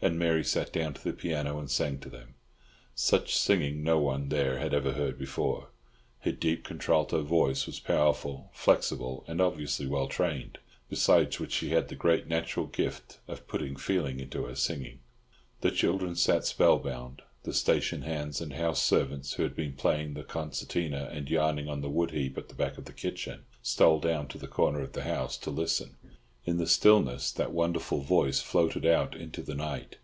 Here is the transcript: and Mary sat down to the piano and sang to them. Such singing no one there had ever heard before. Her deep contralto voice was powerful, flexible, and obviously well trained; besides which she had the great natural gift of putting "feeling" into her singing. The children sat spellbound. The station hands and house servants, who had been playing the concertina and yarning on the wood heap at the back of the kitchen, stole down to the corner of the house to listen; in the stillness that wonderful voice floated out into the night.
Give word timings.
and 0.00 0.16
Mary 0.16 0.44
sat 0.44 0.72
down 0.72 0.94
to 0.94 1.02
the 1.02 1.12
piano 1.12 1.58
and 1.58 1.68
sang 1.68 1.98
to 1.98 2.08
them. 2.08 2.36
Such 2.94 3.36
singing 3.36 3.82
no 3.82 3.98
one 3.98 4.28
there 4.28 4.60
had 4.60 4.72
ever 4.72 4.92
heard 4.92 5.18
before. 5.18 5.70
Her 6.20 6.30
deep 6.30 6.62
contralto 6.62 7.24
voice 7.24 7.66
was 7.66 7.80
powerful, 7.80 8.48
flexible, 8.54 9.24
and 9.26 9.40
obviously 9.40 9.88
well 9.88 10.06
trained; 10.06 10.58
besides 10.88 11.40
which 11.40 11.50
she 11.50 11.70
had 11.70 11.88
the 11.88 11.96
great 11.96 12.28
natural 12.28 12.66
gift 12.66 13.18
of 13.26 13.48
putting 13.48 13.74
"feeling" 13.74 14.20
into 14.20 14.44
her 14.44 14.54
singing. 14.54 15.00
The 15.62 15.72
children 15.72 16.14
sat 16.14 16.46
spellbound. 16.46 17.22
The 17.42 17.52
station 17.52 18.02
hands 18.02 18.40
and 18.40 18.52
house 18.52 18.80
servants, 18.80 19.32
who 19.32 19.42
had 19.42 19.56
been 19.56 19.72
playing 19.72 20.14
the 20.14 20.22
concertina 20.22 21.08
and 21.10 21.28
yarning 21.28 21.66
on 21.68 21.80
the 21.80 21.90
wood 21.90 22.12
heap 22.12 22.38
at 22.38 22.48
the 22.48 22.54
back 22.54 22.78
of 22.78 22.84
the 22.84 22.92
kitchen, 22.92 23.46
stole 23.62 23.98
down 23.98 24.28
to 24.28 24.38
the 24.38 24.46
corner 24.46 24.80
of 24.80 24.92
the 24.92 25.02
house 25.02 25.36
to 25.38 25.50
listen; 25.50 25.96
in 26.44 26.56
the 26.56 26.66
stillness 26.66 27.30
that 27.32 27.52
wonderful 27.52 28.00
voice 28.00 28.40
floated 28.40 28.86
out 28.86 29.14
into 29.14 29.42
the 29.42 29.54
night. 29.54 29.96